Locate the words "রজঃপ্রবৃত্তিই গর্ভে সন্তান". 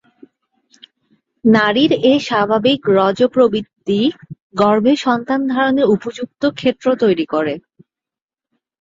2.97-5.39